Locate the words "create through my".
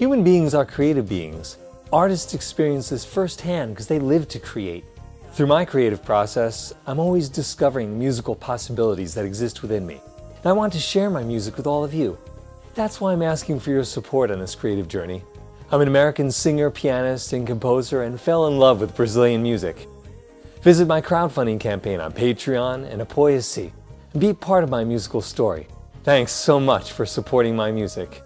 4.38-5.66